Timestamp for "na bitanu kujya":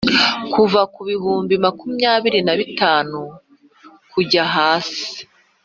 2.43-4.43